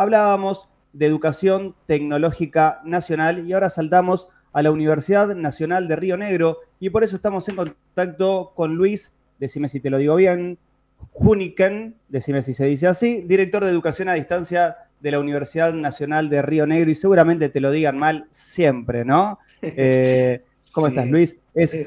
hablábamos 0.00 0.66
de 0.94 1.04
Educación 1.04 1.74
Tecnológica 1.86 2.80
Nacional 2.86 3.46
y 3.46 3.52
ahora 3.52 3.68
saltamos 3.68 4.28
a 4.50 4.62
la 4.62 4.70
Universidad 4.70 5.34
Nacional 5.34 5.88
de 5.88 5.96
Río 5.96 6.16
Negro 6.16 6.56
y 6.80 6.88
por 6.88 7.04
eso 7.04 7.16
estamos 7.16 7.46
en 7.50 7.56
contacto 7.56 8.52
con 8.56 8.76
Luis, 8.76 9.12
decime 9.38 9.68
si 9.68 9.78
te 9.78 9.90
lo 9.90 9.98
digo 9.98 10.16
bien, 10.16 10.56
Juniken, 11.12 11.96
decime 12.08 12.42
si 12.42 12.54
se 12.54 12.64
dice 12.64 12.86
así, 12.86 13.20
director 13.26 13.62
de 13.62 13.70
Educación 13.70 14.08
a 14.08 14.14
Distancia 14.14 14.78
de 15.00 15.10
la 15.10 15.20
Universidad 15.20 15.74
Nacional 15.74 16.30
de 16.30 16.40
Río 16.40 16.66
Negro 16.66 16.90
y 16.90 16.94
seguramente 16.94 17.50
te 17.50 17.60
lo 17.60 17.70
digan 17.70 17.98
mal 17.98 18.26
siempre, 18.30 19.04
¿no? 19.04 19.38
Eh, 19.62 20.40
¿Cómo 20.72 20.86
estás, 20.86 21.06
Luis? 21.10 21.36
Es 21.52 21.74
eh, 21.74 21.86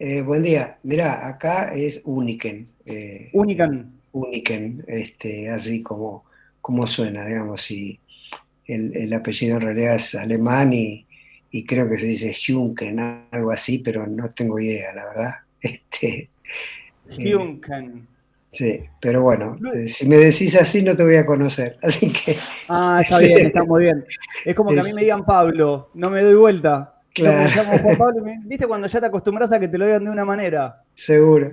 eh, 0.00 0.20
buen 0.22 0.42
día. 0.42 0.78
Mira, 0.82 1.28
acá 1.28 1.72
es 1.72 2.02
Uniken. 2.04 2.66
Uniken. 3.32 3.92
Uniken, 4.10 4.84
este, 4.88 5.50
así 5.50 5.82
como, 5.82 6.25
como 6.66 6.84
suena, 6.84 7.24
digamos, 7.24 7.70
y 7.70 8.00
el, 8.66 9.12
apellido 9.12 9.54
en 9.54 9.62
realidad 9.62 9.94
es 9.94 10.16
alemán 10.16 10.72
y, 10.72 11.06
creo 11.64 11.88
que 11.88 11.96
se 11.96 12.06
dice 12.06 12.36
Junken, 12.44 13.28
algo 13.30 13.52
así, 13.52 13.78
pero 13.78 14.04
no 14.04 14.30
tengo 14.30 14.58
idea, 14.58 14.92
la 14.92 15.04
verdad. 15.06 15.34
Este, 15.60 16.28
Junken. 17.08 18.08
sí, 18.50 18.80
pero 19.00 19.22
bueno, 19.22 19.56
si 19.86 20.08
me 20.08 20.16
decís 20.16 20.56
así 20.56 20.82
no 20.82 20.96
te 20.96 21.04
voy 21.04 21.14
a 21.14 21.24
conocer, 21.24 21.78
así 21.82 22.12
que... 22.12 22.36
Ah, 22.68 22.98
está 23.00 23.18
bien, 23.18 23.46
está 23.46 23.62
muy 23.62 23.84
bien. 23.84 24.04
Es 24.44 24.56
como 24.56 24.72
que 24.72 24.80
a 24.80 24.82
mí 24.82 24.92
me 24.92 25.02
digan 25.02 25.24
Pablo, 25.24 25.90
no 25.94 26.10
me 26.10 26.20
doy 26.20 26.34
vuelta. 26.34 27.00
¿Viste 28.44 28.66
cuando 28.66 28.88
ya 28.88 28.98
te 28.98 29.06
acostumbras 29.06 29.52
a 29.52 29.60
que 29.60 29.68
te 29.68 29.78
lo 29.78 29.86
digan 29.86 30.02
de 30.02 30.10
una 30.10 30.24
manera? 30.24 30.82
Seguro. 30.94 31.52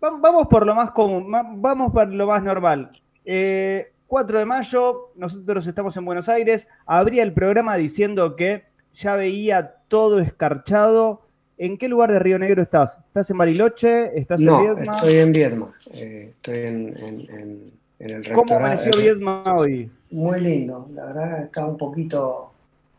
Vamos 0.00 0.46
por 0.46 0.64
lo 0.64 0.76
más 0.76 0.92
común, 0.92 1.28
vamos 1.56 1.92
por 1.92 2.06
lo 2.06 2.26
más 2.28 2.40
normal. 2.40 2.92
4 3.28 4.36
eh, 4.36 4.40
de 4.40 4.46
mayo, 4.46 5.12
nosotros 5.16 5.66
estamos 5.66 5.96
en 5.96 6.04
Buenos 6.04 6.28
Aires, 6.28 6.66
abría 6.86 7.22
el 7.22 7.34
programa 7.34 7.76
diciendo 7.76 8.36
que 8.36 8.64
ya 8.90 9.16
veía 9.16 9.74
todo 9.88 10.18
escarchado. 10.18 11.22
¿En 11.58 11.76
qué 11.76 11.88
lugar 11.88 12.10
de 12.12 12.20
Río 12.20 12.38
Negro 12.38 12.62
estás? 12.62 12.98
¿Estás 13.08 13.30
en 13.30 13.38
Bariloche? 13.38 14.18
¿Estás 14.18 14.40
en 14.40 14.60
Viedma? 14.60 14.94
estoy 14.96 15.16
en 15.16 15.32
Viedma. 15.32 15.74
Eh, 15.92 16.32
estoy 16.36 16.58
en, 16.58 17.72
el 17.98 18.32
¿Cómo 18.32 18.56
amaneció 18.56 18.92
Viedma 18.96 19.42
hoy? 19.56 19.90
Muy 20.10 20.40
lindo, 20.40 20.88
la 20.94 21.04
verdad 21.04 21.42
está 21.42 21.66
un 21.66 21.76
poquito 21.76 22.52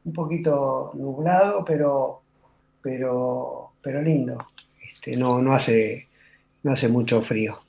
un 0.06 0.14
poquito 0.14 0.92
nublado, 0.94 1.64
pero, 1.66 2.22
pero, 2.82 3.72
pero 3.82 4.02
lindo. 4.02 4.38
Este, 4.92 5.16
no, 5.16 5.42
no, 5.42 5.54
hace, 5.54 6.08
no 6.64 6.72
hace 6.72 6.88
mucho 6.88 7.22
frío. 7.22 7.60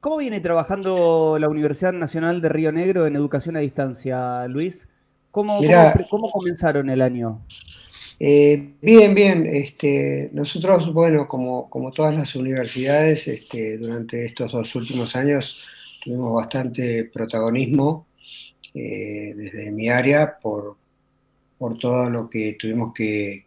¿Cómo 0.00 0.18
viene 0.18 0.38
trabajando 0.38 1.38
la 1.40 1.48
Universidad 1.48 1.92
Nacional 1.92 2.40
de 2.40 2.48
Río 2.48 2.70
Negro 2.70 3.06
en 3.06 3.16
educación 3.16 3.56
a 3.56 3.60
distancia, 3.60 4.46
Luis? 4.46 4.88
¿Cómo, 5.32 5.60
cómo, 6.08 6.30
comenzaron 6.30 6.88
el 6.88 7.02
año? 7.02 7.40
Eh, 8.20 8.74
bien, 8.80 9.12
bien. 9.12 9.44
Este, 9.52 10.30
nosotros, 10.32 10.92
bueno, 10.92 11.26
como, 11.26 11.68
como 11.68 11.90
todas 11.90 12.14
las 12.14 12.36
universidades, 12.36 13.26
este, 13.26 13.76
durante 13.76 14.24
estos 14.24 14.52
dos 14.52 14.72
últimos 14.76 15.16
años 15.16 15.60
tuvimos 16.04 16.32
bastante 16.32 17.04
protagonismo 17.04 18.06
eh, 18.74 19.34
desde 19.36 19.72
mi 19.72 19.88
área 19.88 20.38
por, 20.38 20.76
por 21.58 21.76
todo 21.76 22.08
lo 22.08 22.30
que 22.30 22.56
tuvimos 22.58 22.94
que, 22.94 23.44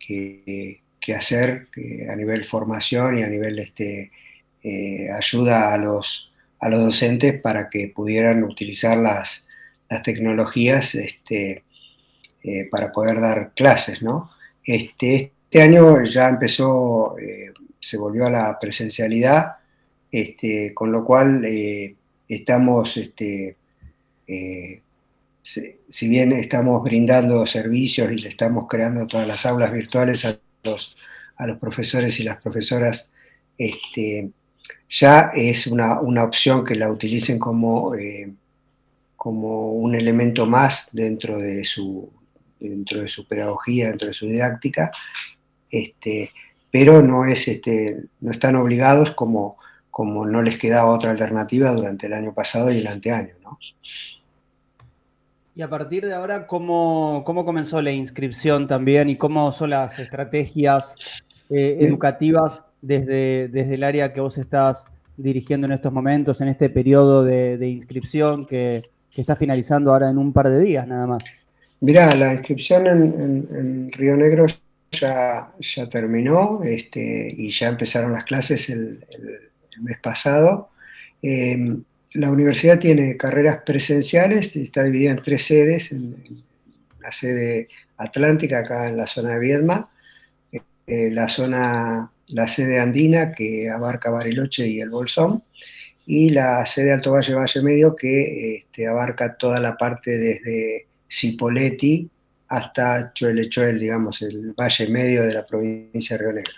hacer 1.15 1.67
a 2.09 2.15
nivel 2.15 2.43
formación 2.43 3.19
y 3.19 3.23
a 3.23 3.27
nivel 3.27 3.59
este, 3.59 4.11
eh, 4.63 5.09
ayuda 5.11 5.73
a 5.73 5.77
los, 5.77 6.30
a 6.61 6.69
los 6.69 6.79
docentes 6.79 7.41
para 7.41 7.69
que 7.69 7.91
pudieran 7.93 8.43
utilizar 8.43 8.97
las, 8.97 9.45
tecnologías 10.05 10.95
este, 10.95 11.65
eh, 12.43 12.69
para 12.71 12.93
poder 12.93 13.19
dar 13.19 13.51
clases. 13.53 14.01
¿no? 14.01 14.31
Este, 14.63 15.33
este 15.43 15.61
año 15.61 16.01
ya 16.05 16.29
empezó, 16.29 17.17
eh, 17.19 17.51
se 17.77 17.97
volvió 17.97 18.27
a 18.27 18.29
la 18.29 18.57
presencialidad, 18.57 19.57
este, 20.09 20.73
con 20.73 20.93
lo 20.93 21.03
cual 21.03 21.45
estamos 22.29 22.95
este, 22.95 23.57
si 25.43 26.07
bien 26.07 26.31
estamos 26.31 26.81
brindando 26.83 27.45
servicios 27.45 28.11
y 28.11 28.15
le 28.15 28.29
estamos 28.29 28.65
creando 28.67 29.07
todas 29.07 29.27
las 29.27 29.45
aulas 29.45 29.73
virtuales 29.73 30.23
a 30.23 30.39
los, 30.63 30.95
a 31.35 31.47
los 31.47 31.57
profesores 31.57 32.19
y 32.19 32.23
las 32.23 32.41
profesoras, 32.41 33.11
este, 33.57 34.29
ya 34.89 35.31
es 35.33 35.67
una, 35.67 35.99
opción 35.99 36.63
que 36.63 36.75
la 36.75 36.91
utilicen 36.91 37.39
como, 37.39 37.95
eh, 37.95 38.31
como 39.15 39.71
un 39.73 39.95
elemento 39.95 40.45
más 40.45 40.89
dentro 40.91 41.37
de 41.37 41.63
su, 41.63 42.11
dentro 42.59 43.01
de 43.01 43.07
su 43.07 43.25
pedagogía, 43.25 43.87
dentro 43.87 44.09
de 44.09 44.13
su 44.13 44.25
didáctica, 44.27 44.91
este, 45.69 46.31
pero 46.69 47.01
no, 47.01 47.25
es, 47.25 47.47
este, 47.47 48.03
no 48.19 48.31
están 48.31 48.55
obligados 48.55 49.11
como, 49.11 49.57
como 49.89 50.25
no 50.25 50.41
les 50.41 50.57
quedaba 50.57 50.91
otra 50.91 51.11
alternativa 51.11 51.71
durante 51.71 52.07
el 52.07 52.13
año 52.13 52.33
pasado 52.33 52.71
y 52.71 52.77
el 52.77 52.87
anteaño. 52.87 53.33
¿no? 53.43 53.57
Y 55.55 55.61
a 55.61 55.69
partir 55.69 56.05
de 56.05 56.13
ahora, 56.13 56.47
¿cómo, 56.47 57.23
cómo 57.25 57.45
comenzó 57.45 57.81
la 57.81 57.91
inscripción 57.91 58.67
también 58.67 59.09
y 59.09 59.17
cómo 59.17 59.51
son 59.51 59.71
las 59.71 59.99
estrategias 59.99 60.95
eh, 61.49 61.77
educativas 61.81 62.63
desde, 62.81 63.47
desde 63.47 63.75
el 63.75 63.83
área 63.83 64.13
que 64.13 64.21
vos 64.21 64.37
estás 64.37 64.85
dirigiendo 65.17 65.67
en 65.67 65.73
estos 65.73 65.93
momentos, 65.93 66.41
en 66.41 66.47
este 66.47 66.69
periodo 66.69 67.23
de, 67.23 67.67
inscripción 67.67 68.45
que, 68.45 68.89
está 69.15 69.35
finalizando 69.35 69.91
ahora 69.91 70.09
en 70.09 70.17
un 70.17 70.31
par 70.31 70.49
de 70.49 70.59
días 70.59 70.87
nada 70.87 71.05
más? 71.05 71.23
Mirá, 71.81 72.15
la 72.15 72.33
inscripción 72.33 72.87
en, 72.87 73.91
Río 73.91 74.15
Negro 74.15 74.45
ya, 74.91 75.51
ya 75.59 75.89
terminó 75.89 76.61
este, 76.63 77.27
y 77.37 77.49
ya 77.49 77.69
empezaron 77.69 78.13
las 78.13 78.23
clases 78.23 78.69
el, 78.69 79.05
mes 79.81 79.99
pasado. 79.99 80.69
Eh, 81.21 81.75
la 82.13 82.29
universidad 82.29 82.79
tiene 82.79 83.17
carreras 83.17 83.59
presenciales, 83.65 84.55
está 84.55 84.83
dividida 84.83 85.11
en 85.11 85.21
tres 85.21 85.45
sedes, 85.45 85.91
en, 85.91 86.15
la 87.01 87.11
sede 87.11 87.67
atlántica 87.97 88.59
acá 88.59 88.87
en 88.87 88.97
la 88.97 89.07
zona 89.07 89.31
de 89.33 89.39
Viedma, 89.39 89.89
eh, 90.87 91.09
la 91.11 91.27
zona, 91.27 92.11
la 92.31 92.47
sede 92.47 92.79
andina 92.79 93.31
que 93.31 93.69
abarca 93.69 94.09
Bariloche 94.09 94.67
y 94.67 94.79
el 94.79 94.89
Bolsón, 94.89 95.43
y 96.05 96.31
la 96.31 96.65
sede 96.65 96.91
Alto 96.91 97.11
Valle 97.11 97.35
Valle 97.35 97.61
Medio 97.61 97.95
que 97.95 98.55
este, 98.55 98.87
abarca 98.87 99.35
toda 99.35 99.59
la 99.59 99.77
parte 99.77 100.17
desde 100.17 100.87
Cipolletti 101.09 102.09
hasta 102.47 103.13
Choel, 103.13 103.79
digamos, 103.79 104.21
el 104.23 104.53
valle 104.53 104.87
medio 104.89 105.23
de 105.23 105.33
la 105.33 105.45
provincia 105.45 106.17
de 106.17 106.23
Río 106.23 106.33
Negro. 106.33 106.53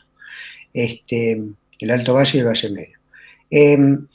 Este, 0.73 1.39
el 1.79 1.91
Alto 1.91 2.15
Valle 2.15 2.37
y 2.37 2.39
el 2.39 2.47
Valle 2.47 2.69
Medio. 2.71 2.97
Em, 3.49 4.07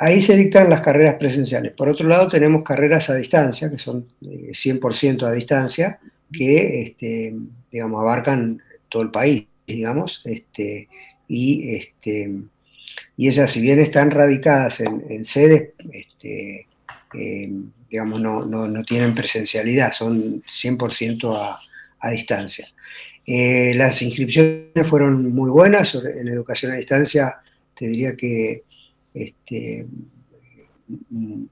Ahí 0.00 0.22
se 0.22 0.36
dictan 0.36 0.70
las 0.70 0.80
carreras 0.80 1.16
presenciales. 1.16 1.72
Por 1.72 1.88
otro 1.88 2.06
lado, 2.06 2.28
tenemos 2.28 2.62
carreras 2.62 3.10
a 3.10 3.16
distancia, 3.16 3.68
que 3.68 3.78
son 3.78 4.06
100% 4.20 5.22
eh, 5.22 5.28
a 5.28 5.32
distancia, 5.32 5.98
que 6.32 6.82
este, 6.82 7.34
digamos, 7.70 8.00
abarcan 8.00 8.62
todo 8.88 9.02
el 9.02 9.10
país, 9.10 9.46
digamos, 9.74 10.22
este, 10.24 10.88
y, 11.28 11.74
este, 11.76 12.32
y 13.16 13.28
esas, 13.28 13.50
si 13.50 13.60
bien 13.60 13.78
están 13.80 14.10
radicadas 14.10 14.80
en, 14.80 15.24
sedes, 15.24 15.70
este, 15.92 16.66
em, 17.14 17.70
digamos, 17.90 18.20
no, 18.20 18.84
tienen 18.84 19.14
presencialidad, 19.14 19.92
son 19.92 20.42
100% 20.42 21.36
a, 21.36 21.58
a, 22.00 22.10
distancia. 22.10 22.68
Eh, 23.26 23.74
las 23.74 24.00
inscripciones 24.02 24.86
fueron 24.88 25.34
muy 25.34 25.50
buenas 25.50 25.94
en 25.94 26.28
educación 26.28 26.72
a 26.72 26.76
distancia, 26.76 27.36
te 27.76 27.88
diría 27.88 28.16
que 28.16 28.62
este, 29.14 29.86
mm, 31.10 31.44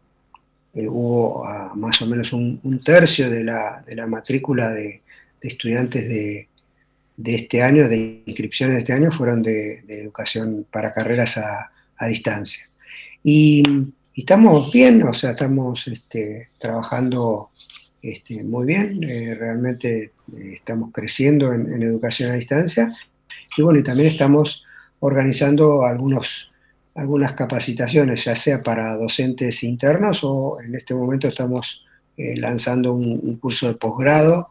eh, 0.75 0.89
hubo 0.89 1.47
ah, 1.47 1.73
más 1.75 2.01
o 2.03 2.07
menos 2.07 2.33
un, 2.35 2.81
tercio 2.85 3.31
de 3.31 3.43
la, 3.45 4.07
matrícula 4.07 4.71
de, 4.71 5.01
estudiantes 5.41 6.09
de, 6.09 6.49
este 7.25 7.63
año, 7.63 7.89
de 7.89 8.23
inscripciones 8.27 8.77
de 8.77 8.81
este 8.81 8.93
año, 8.93 9.11
fueron 9.11 9.43
de, 9.43 9.85
educación 9.89 10.67
para 10.71 10.93
carreras 10.93 11.39
a, 11.39 11.71
distancia. 12.09 12.69
Y, 13.23 13.63
estamos 14.15 14.73
bien, 14.73 15.03
o 15.03 15.15
sea, 15.15 15.33
estamos 15.33 15.87
este, 15.89 16.49
trabajando 16.59 17.51
este, 18.03 18.43
muy 18.43 18.67
bien, 18.67 19.03
eh, 19.05 19.35
realmente 19.35 20.13
eh, 20.37 20.53
estamos 20.55 20.91
creciendo 20.93 21.53
en, 21.53 21.73
en, 21.73 21.83
educación 21.83 22.31
a 22.31 22.35
distancia 22.35 22.95
y 23.57 23.63
bueno, 23.63 23.81
y 23.81 23.83
también 23.83 24.09
estamos 24.09 24.65
organizando 25.01 25.85
algunos 25.85 26.51
algunas 26.97 27.35
capacitaciones, 27.35 28.25
ya 28.25 28.35
sea 28.35 28.63
para 28.63 28.97
docentes 28.97 29.63
internos 29.63 30.21
o 30.25 30.59
en 30.61 30.75
este 30.75 30.95
momento 30.95 31.29
estamos 31.29 31.85
eh, 32.17 32.37
lanzando 32.37 32.95
un, 32.95 33.37
curso 33.37 33.69
de 33.69 33.75
posgrado 33.75 34.49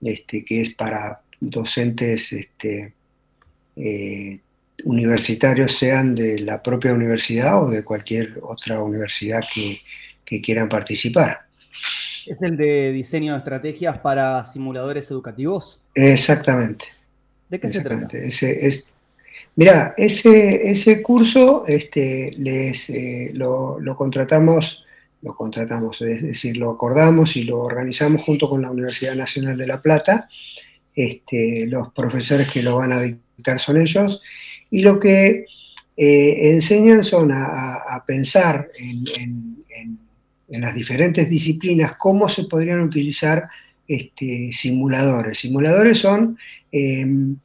este, 0.00 0.44
que 0.44 0.62
es 0.62 0.74
para 0.74 1.20
docentes 1.50 2.32
este, 2.32 2.92
eh, 3.76 4.38
universitarios, 4.84 5.72
sean 5.72 6.14
de 6.14 6.38
la 6.40 6.62
propia 6.62 6.92
universidad 6.92 7.62
o 7.62 7.70
de 7.70 7.84
cualquier 7.84 8.38
otra 8.42 8.82
universidad 8.82 9.42
que, 9.52 9.80
que 10.24 10.40
quieran 10.40 10.68
participar. 10.68 11.40
¿Es 12.26 12.40
el 12.40 12.56
de 12.56 12.92
diseño 12.92 13.32
de 13.32 13.38
estrategias 13.38 13.98
para 13.98 14.44
simuladores 14.44 15.10
educativos? 15.10 15.80
Exactamente. 15.94 16.86
¿De 17.48 17.60
qué 17.60 17.68
se 17.68 17.80
trata? 17.80 18.16
Ese, 18.16 18.66
es, 18.66 18.88
mira, 19.56 19.94
ese, 19.96 20.70
ese 20.70 21.02
curso 21.02 21.64
este, 21.66 22.32
les, 22.38 22.88
eh, 22.90 23.30
lo, 23.34 23.78
contratamos, 23.96 24.84
lo 25.20 25.34
contratamos, 25.34 26.00
es 26.00 26.22
decir, 26.22 26.56
lo 26.56 26.70
acordamos 26.70 27.36
y 27.36 27.44
lo 27.44 27.60
organizamos 27.60 28.22
junto 28.22 28.48
con 28.48 28.62
la 28.62 28.70
Universidad 28.70 29.14
Nacional 29.14 29.58
de 29.58 29.66
La 29.66 29.82
Plata. 29.82 30.28
Este, 30.94 31.66
los 31.66 31.92
profesores 31.92 32.50
que 32.50 32.62
lo 32.62 32.76
van 32.76 32.92
a 32.92 33.00
dictar 33.00 33.58
son 33.58 33.80
ellos. 33.80 34.22
Y 34.70 34.82
lo 34.82 34.98
que 34.98 35.46
eh, 35.96 36.50
enseñan 36.52 37.04
son 37.04 37.30
a, 37.32 38.02
pensar 38.06 38.70
en 38.78 40.60
las 40.60 40.74
diferentes 40.74 41.28
disciplinas 41.28 41.96
cómo 41.96 42.28
se 42.28 42.44
podrían 42.44 42.80
utilizar 42.80 43.48
este, 43.86 44.50
simuladores. 44.52 45.38
Simuladores 45.38 45.98
son, 45.98 46.38
em, 46.70 47.36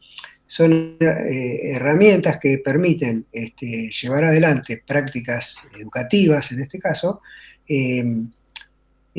son 0.46 0.96
eh, 1.00 1.60
herramientas 1.74 2.40
que 2.40 2.60
permiten 2.60 3.26
este, 3.32 3.90
llevar 3.90 4.26
adelante 4.26 4.82
prácticas 4.86 5.66
educativas, 5.78 6.52
en 6.52 6.62
este 6.62 6.80
caso, 6.80 7.22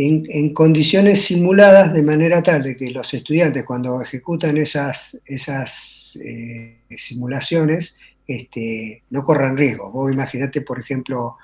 en, 0.01 0.55
condiciones 0.55 1.23
simuladas 1.23 1.93
de 1.93 2.03
manera 2.03 2.41
tal 2.41 2.63
de 2.63 2.77
que 2.77 2.91
los 2.91 3.13
estudiantes 3.13 3.65
cuando 3.65 4.01
ejecutan 4.01 4.57
esas, 4.57 5.19
esas 5.27 6.17
eh, 6.23 6.79
simulaciones 6.97 7.97
este, 8.27 9.03
no 9.11 9.25
corran 9.25 9.57
riesgo. 9.57 9.91
Vos 9.91 10.13
imaginate, 10.13 10.61
por 10.61 10.79
ejemplo, 10.79 11.37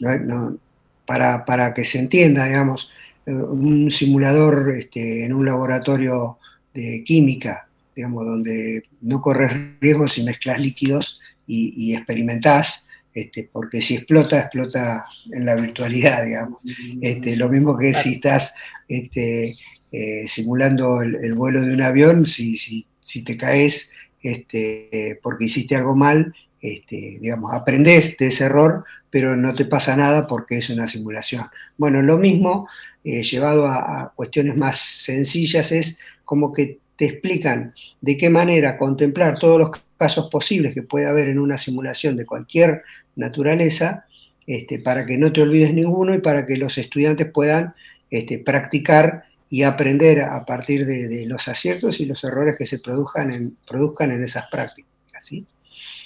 no, 0.00 0.56
para, 1.04 1.74
que 1.74 1.84
se 1.84 1.98
entienda, 1.98 2.46
digamos, 2.46 2.90
eh, 3.26 3.32
un 3.32 3.90
simulador 3.90 4.74
este, 4.74 5.26
en 5.26 5.34
un 5.34 5.44
laboratorio 5.44 6.38
de 6.72 7.04
química, 7.04 7.68
digamos, 7.94 8.24
donde 8.24 8.84
no 9.02 9.20
corres 9.20 9.52
riesgos 9.80 10.14
si 10.14 10.22
mezclas 10.22 10.58
líquidos 10.58 11.18
y, 11.46 11.94
experimentás, 11.94 12.86
este, 13.14 13.48
porque 13.50 13.82
si 13.82 13.96
explota, 13.96 14.40
explota 14.40 15.06
en 15.30 15.44
la 15.44 15.54
virtualidad, 15.54 16.24
digamos. 16.24 16.62
Este, 17.00 17.36
lo 17.36 17.48
mismo 17.48 17.76
que 17.76 17.92
si 17.94 18.14
estás 18.14 18.54
este, 18.88 19.56
eh, 19.90 20.24
simulando 20.26 21.02
el, 21.02 21.34
vuelo 21.34 21.60
de 21.60 21.74
un 21.74 21.82
avión, 21.82 22.26
si, 22.26 22.56
si, 22.56 22.86
si 23.00 23.22
te 23.22 23.36
caes 23.36 23.90
este, 24.22 25.18
porque 25.22 25.44
hiciste 25.44 25.76
algo 25.76 25.96
mal, 25.96 26.34
este, 26.60 27.18
digamos, 27.20 27.52
aprendés 27.52 28.16
de 28.16 28.28
ese 28.28 28.44
error, 28.44 28.84
pero 29.10 29.36
no 29.36 29.52
te 29.54 29.66
pasa 29.66 29.96
nada 29.96 30.26
porque 30.26 30.58
es 30.58 30.70
una 30.70 30.88
simulación. 30.88 31.46
Bueno, 31.76 32.00
lo 32.02 32.18
mismo, 32.18 32.68
eh, 33.04 33.22
llevado 33.22 33.66
a, 33.66 34.12
cuestiones 34.14 34.56
más 34.56 34.78
sencillas, 34.78 35.72
es 35.72 35.98
como 36.24 36.52
que 36.52 36.78
te 36.96 37.06
explican 37.06 37.74
de 38.00 38.16
qué 38.16 38.30
manera 38.30 38.78
contemplar 38.78 39.38
todos 39.38 39.58
los 39.58 39.70
casos 39.96 40.28
posibles 40.30 40.74
que 40.74 40.82
puede 40.82 41.06
haber 41.06 41.28
en 41.28 41.38
una 41.38 41.58
simulación 41.58 42.16
de 42.16 42.26
cualquier 42.26 42.82
naturaleza, 43.16 44.06
este, 44.46 44.78
para 44.78 45.06
que 45.06 45.16
no 45.16 45.32
te 45.32 45.42
olvides 45.42 45.72
ninguno 45.72 46.14
y 46.14 46.18
para 46.18 46.44
que 46.46 46.56
los 46.56 46.76
estudiantes 46.78 47.30
puedan 47.30 47.74
este, 48.10 48.38
practicar 48.38 49.24
y 49.48 49.62
aprender 49.62 50.22
a 50.22 50.44
partir 50.44 50.86
de, 50.86 51.26
los 51.26 51.46
aciertos 51.46 52.00
y 52.00 52.06
los 52.06 52.24
errores 52.24 52.56
que 52.56 52.66
se 52.66 52.78
produzcan 52.78 53.32
en, 53.32 53.56
produzcan 53.66 54.10
en 54.10 54.22
esas 54.22 54.46
prácticas. 54.50 54.90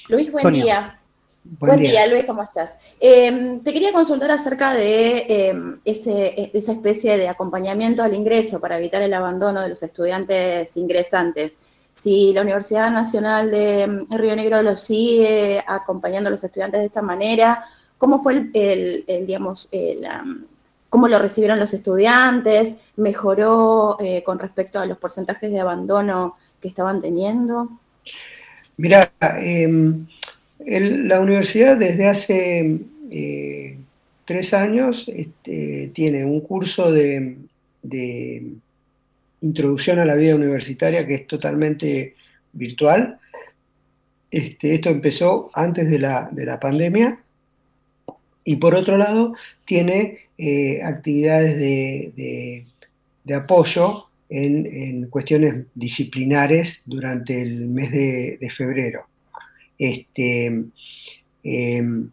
Luis, 0.08 0.30
buen 0.30 0.52
día. 0.52 1.00
Buen, 1.58 1.78
día. 1.78 2.06
Luis, 2.08 2.25
¿cómo 2.25 2.43
estás? 2.43 2.72
Em, 2.98 3.60
te 3.60 3.72
quería 3.72 3.93
consultar 3.93 4.31
acerca 4.31 4.75
de 4.75 5.26
em, 5.28 5.78
esa 5.84 6.72
especie 6.72 7.16
de 7.16 7.28
acompañamiento 7.28 8.02
al 8.02 8.14
ingreso 8.14 8.60
para 8.60 8.78
evitar 8.78 9.02
el 9.02 9.14
abandono 9.14 9.62
de 9.62 9.69
los 9.69 9.82
estudiantes 9.82 10.76
ingresantes. 10.76 11.58
Si 11.93 12.32
la 12.32 12.43
Universidad 12.43 12.90
Nacional 12.90 13.50
de 13.50 13.82
em, 13.82 14.06
Río 14.10 14.34
Negro 14.34 14.62
lo 14.62 14.76
sigue 14.76 15.62
acompañando 15.66 16.28
a 16.28 16.32
los 16.32 16.43
estudiantes 16.43 16.81
de 16.81 16.87
esta 16.87 17.02
manera, 17.02 17.64
¿cómo 17.96 18.22
fue 18.22 18.50
el, 18.52 19.04
digamos, 19.06 19.70
cómo 20.90 21.08
lo 21.08 21.19
recibieron 21.19 21.60
los 21.60 21.72
estudiantes? 21.72 22.76
¿Mejoró 22.96 23.99
eh, 24.00 24.22
con 24.25 24.38
respecto 24.38 24.81
a 24.81 24.87
los 24.87 24.99
porcentajes 24.99 25.50
de 25.50 25.60
abandono 25.60 26.37
que 26.60 26.69
estaban 26.69 27.00
teniendo? 27.00 27.69
Mira, 28.76 29.10
la 30.58 31.20
universidad 31.20 31.76
desde 31.76 32.06
hace 32.06 32.80
eh, 33.10 33.78
tres 34.24 34.54
años 34.54 35.06
este, 35.08 35.90
tiene 35.94 36.24
un 36.24 36.40
curso 36.40 36.90
de, 36.90 37.36
introducción 39.40 39.98
a 40.00 40.04
la 40.04 40.14
vida 40.14 40.34
universitaria 40.34 41.06
que 41.06 41.14
es 41.14 41.26
totalmente 41.26 42.16
virtual. 42.52 43.18
Este, 44.30 44.74
esto 44.74 44.88
empezó 44.90 45.50
antes 45.54 45.88
de 45.88 45.98
la, 45.98 46.58
pandemia 46.60 47.20
y 48.44 48.56
por 48.56 48.74
otro 48.74 48.96
lado 48.96 49.34
tiene 49.64 50.18
eh, 50.38 50.82
actividades 50.82 51.58
de, 51.58 52.66
apoyo 53.34 54.06
en, 54.28 55.06
cuestiones 55.10 55.66
disciplinares 55.74 56.82
durante 56.86 57.40
el 57.40 57.68
mes 57.68 57.92
de 57.92 58.50
febrero. 58.50 59.06
Este, 59.78 60.46
em, 61.43 62.11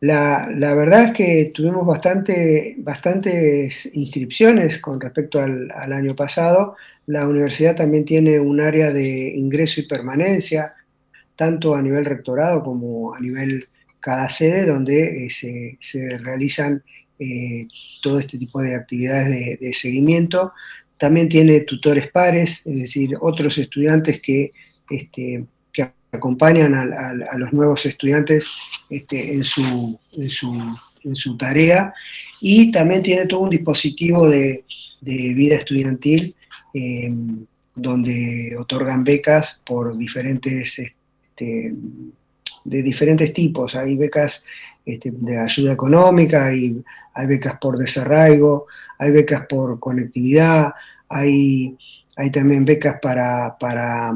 la, 0.00 0.74
verdad 0.74 1.06
es 1.06 1.12
que 1.12 1.50
tuvimos 1.54 1.86
bastante, 1.86 2.76
bastantes 2.78 3.90
inscripciones 3.94 4.78
con 4.78 5.00
respecto 5.00 5.40
al, 5.40 5.70
año 5.92 6.14
pasado. 6.14 6.76
La 7.06 7.26
universidad 7.26 7.76
también 7.76 8.04
tiene 8.04 8.38
un 8.38 8.60
área 8.60 8.92
de 8.92 9.32
ingreso 9.34 9.80
y 9.80 9.86
permanencia, 9.86 10.74
tanto 11.34 11.74
a 11.74 11.82
nivel 11.82 12.04
rectorado 12.04 12.62
como 12.62 13.14
a 13.14 13.20
nivel 13.20 13.68
cada 14.00 14.28
sede, 14.28 14.66
donde 14.66 15.26
eh, 15.26 15.76
se, 15.80 16.18
realizan 16.18 16.82
eh, 17.18 17.66
todo 18.02 18.20
este 18.20 18.38
tipo 18.38 18.60
de 18.60 18.74
actividades 18.74 19.58
de, 19.58 19.72
seguimiento. 19.72 20.52
También 20.98 21.28
tiene 21.28 21.60
tutores 21.62 22.10
pares, 22.10 22.62
es 22.64 22.76
decir, 22.76 23.16
otros 23.20 23.58
estudiantes 23.58 24.20
que 24.22 24.52
este, 24.90 25.44
acompañan 26.16 26.74
a, 26.74 27.36
los 27.36 27.52
nuevos 27.52 27.86
estudiantes 27.86 28.46
este, 28.90 29.34
en, 29.34 29.44
su, 29.44 29.98
en, 30.12 31.16
su, 31.16 31.36
tarea 31.36 31.94
y 32.40 32.70
también 32.70 33.02
tiene 33.02 33.26
todo 33.26 33.40
un 33.40 33.50
dispositivo 33.50 34.28
de, 34.28 34.64
vida 35.00 35.56
estudiantil 35.56 36.34
eh, 36.74 37.12
donde 37.74 38.56
otorgan 38.58 39.04
becas 39.04 39.60
por 39.64 39.96
diferentes, 39.96 40.78
este, 40.78 41.74
de 42.64 42.82
diferentes 42.82 43.32
tipos. 43.32 43.76
Hay 43.76 43.94
becas 43.94 44.44
este, 44.84 45.12
de 45.12 45.38
ayuda 45.38 45.72
económica, 45.72 46.46
hay, 46.46 46.82
hay 47.14 47.26
becas 47.26 47.58
por 47.60 47.78
desarraigo, 47.78 48.66
hay 48.98 49.10
becas 49.12 49.46
por 49.46 49.78
conectividad, 49.78 50.72
hay, 51.08 51.76
hay 52.16 52.30
también 52.30 52.64
becas 52.64 52.98
para, 53.00 53.56
para 53.60 54.12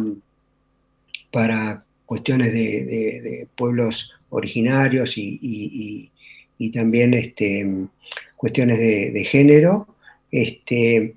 para 1.30 1.84
cuestiones 2.10 2.52
de, 2.52 3.46
pueblos 3.56 4.10
originarios 4.30 5.12
y, 5.16 6.10
también 6.74 7.14
este, 7.14 7.64
cuestiones 8.36 8.80
de, 8.80 9.24
género. 9.30 9.86
Este, 10.28 11.14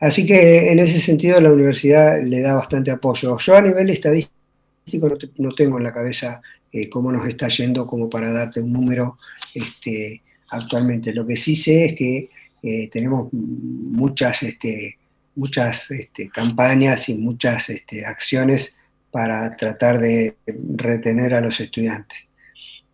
así 0.00 0.26
que 0.26 0.72
en 0.72 0.80
ese 0.80 0.98
sentido 0.98 1.40
la 1.40 1.52
universidad 1.52 2.20
le 2.20 2.40
da 2.40 2.54
bastante 2.54 2.90
apoyo. 2.90 3.38
Yo 3.38 3.56
a 3.56 3.62
nivel 3.62 3.90
estadístico 3.90 5.16
no, 5.38 5.54
tengo 5.54 5.78
en 5.78 5.84
la 5.84 5.94
cabeza 5.94 6.42
eh, 6.72 6.88
cómo 6.88 7.12
nos 7.12 7.28
está 7.28 7.46
yendo 7.46 7.86
como 7.86 8.10
para 8.10 8.32
darte 8.32 8.60
un 8.60 8.72
número 8.72 9.18
este, 9.54 10.22
actualmente. 10.48 11.14
Lo 11.14 11.24
que 11.24 11.36
sí 11.36 11.54
sé 11.54 11.84
es 11.84 11.94
que 11.94 12.30
eh, 12.64 12.90
tenemos 12.90 13.32
muchas, 13.32 14.42
este, 14.42 14.98
muchas 15.36 15.88
este, 15.92 16.28
campañas 16.30 17.08
y 17.08 17.14
muchas 17.14 17.70
este, 17.70 18.04
acciones 18.04 18.76
para 19.12 19.54
tratar 19.56 20.00
de 20.00 20.36
retener 20.74 21.34
a 21.34 21.40
los 21.40 21.60
estudiantes. 21.60 22.28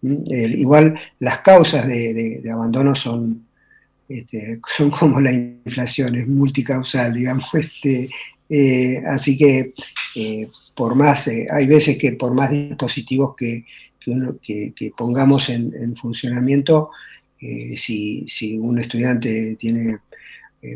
¿Mm? 0.01 0.23
igual 0.55 0.97
las 1.19 1.41
causas 1.41 1.89
de, 1.89 2.41
abandono 2.53 2.95
son, 2.95 3.47
este, 4.09 4.61
son 4.69 4.91
como 4.91 5.21
la 5.21 5.33
inflación, 5.33 6.15
es 6.17 6.29
multicausal, 6.29 7.15
digamos. 7.15 7.49
Este, 7.55 8.11
eh, 8.51 9.03
así 9.07 9.37
que 9.37 9.75
eh, 10.15 10.49
por 10.75 10.95
más, 10.95 11.29
eh, 11.29 11.47
hay 11.51 11.67
veces 11.67 11.99
que 11.99 12.13
por 12.13 12.33
más 12.33 12.51
dispositivos 12.51 13.35
que, 13.37 13.65
pongamos 14.97 15.51
en, 15.51 15.95
funcionamiento, 15.97 16.91
si, 17.77 18.25
si, 18.27 18.57
un 18.57 18.79
estudiante 18.79 19.57
tiene 19.57 19.99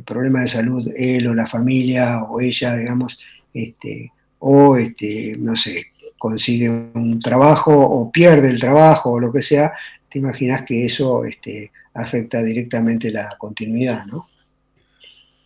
problemas 0.04 0.42
de 0.42 0.48
salud, 0.48 0.90
él 0.94 1.26
o 1.28 1.34
la 1.34 1.46
familia 1.46 2.24
o 2.24 2.40
ella, 2.40 2.76
digamos, 2.76 3.18
este, 3.54 4.12
o, 4.44 4.76
este, 4.76 5.36
no 5.38 5.54
sé, 5.54 5.86
consigue 6.18 6.68
un 6.68 7.20
trabajo 7.20 7.72
o 7.72 8.10
pierde 8.10 8.48
el 8.48 8.60
trabajo 8.60 9.12
o 9.12 9.20
lo 9.20 9.32
que 9.32 9.42
sea, 9.42 9.72
te 10.10 10.18
imaginas 10.18 10.64
que 10.64 10.84
eso 10.84 11.24
este, 11.24 11.70
afecta 11.94 12.42
directamente 12.42 13.10
la 13.10 13.36
continuidad, 13.38 14.04
¿no? 14.06 14.28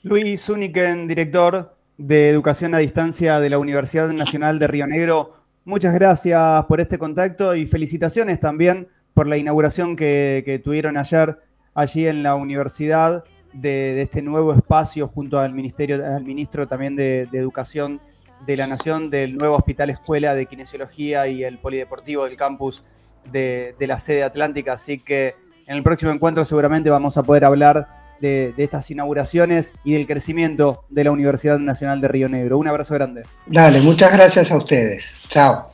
Luis 0.03 0.49
Uniken, 0.49 1.09
director 1.09 1.77
de 1.99 2.31
Educación 2.31 2.75
a 2.75 2.79
Distancia 2.79 3.39
de 3.39 3.51
la 3.51 3.59
Universidad 3.59 4.09
Nacional 4.11 4.59
de 4.59 4.67
Río 4.67 4.87
Negro, 4.87 5.35
muchas 5.65 5.93
gracias 5.93 6.65
por 6.67 6.81
este 6.81 6.99
contacto 6.99 7.55
y 7.55 7.67
felicitaciones 7.67 8.41
también 8.41 8.89
por 9.13 9.27
la 9.27 9.37
inauguración 9.37 9.97
que, 9.97 10.61
tuvieron 10.65 10.97
ayer 10.97 11.39
allí 11.75 12.07
en 12.07 12.23
la 12.23 12.35
universidad 12.35 13.25
de, 13.53 14.01
este 14.01 14.23
nuevo 14.23 14.55
espacio 14.55 15.07
junto 15.09 15.39
al 15.39 15.53
ministerio, 15.53 16.05
al 16.05 16.25
ministro 16.25 16.67
también 16.67 16.97
de, 16.97 17.29
Educación 17.33 18.01
de 18.45 18.57
la 18.57 18.67
Nación, 18.67 19.11
del 19.11 19.37
nuevo 19.37 19.57
Hospital 19.57 19.91
Escuela 19.91 20.35
de 20.35 20.47
Kinesiología 20.47 21.27
y 21.29 21.45
el 21.45 21.59
Polideportivo 21.59 22.25
del 22.25 22.37
campus 22.37 22.85
de, 23.31 23.75
de 23.79 23.87
la 23.87 23.99
sede 23.99 24.23
atlántica. 24.23 24.75
Así 24.75 24.99
que 24.99 25.35
en 25.67 25.77
el 25.77 25.83
próximo 25.83 26.13
encuentro 26.13 26.45
seguramente 26.45 26.91
vamos 26.91 27.17
a 27.17 27.23
poder 27.23 27.45
hablar 27.45 27.89
de, 28.21 28.55
estas 28.57 28.91
inauguraciones 28.91 29.75
y 29.85 29.95
del 29.95 30.07
crecimiento 30.07 30.85
de 30.89 31.05
la 31.05 31.11
Universidad 31.11 31.59
Nacional 31.59 32.01
de 32.01 32.09
Río 32.09 32.29
Negro. 32.29 32.59
Un 32.59 32.69
abrazo 32.69 32.95
grande. 32.95 33.25
Dale, 33.47 33.81
muchas 33.81 34.13
gracias 34.13 34.51
a 34.51 34.57
ustedes. 34.57 35.15
Chao. 35.29 35.71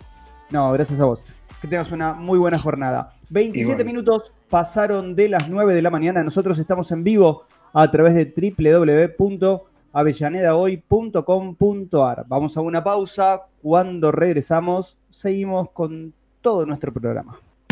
No, 0.51 0.73
gracias 0.73 1.01
a 1.01 1.05
vos. 1.05 1.25
Que 1.61 1.69
tengas 1.69 1.93
una 1.93 2.15
muy 2.15 2.39
buena 2.39 2.59
jornada. 2.59 3.11
27 3.31 3.85
minutos 3.85 4.33
pasaron 4.51 5.15
de 5.15 5.29
las 5.29 5.49
9 5.49 5.75
de 5.75 5.83
la 5.83 5.91
mañana. 5.91 6.23
Nosotros 6.23 6.59
estamos 6.59 6.91
en 6.91 7.05
vivo 7.05 7.45
a 7.73 7.91
través 7.91 8.15
de 8.15 8.27
www.avellanedahoy.com.ar. 9.93 12.25
Vamos 12.29 12.57
a 12.57 12.61
una 12.61 12.83
pausa. 12.83 13.43
Cuando 13.63 14.11
regresamos, 14.11 14.97
seguimos 15.11 15.71
con 15.71 16.13
todo 16.41 16.67
nuestro 16.67 16.93
programa. 16.93 17.39